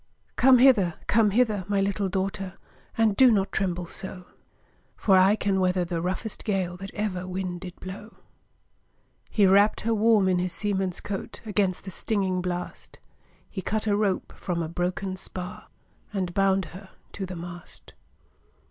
[0.35, 0.95] 'Come hither!
[1.05, 1.63] come hither!
[1.67, 2.53] my little daughtèr.
[2.97, 4.25] And do not tremble so;
[4.97, 8.15] For I can weather the roughest gale That ever wind did blow.'
[9.29, 12.97] He wrapp'd her warm in his seaman's coat Against the stinging blast;
[13.47, 15.67] He cut a rope from a broken spar,
[16.11, 17.93] And bound her to the mast.